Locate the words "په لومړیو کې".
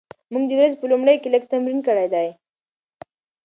0.79-1.29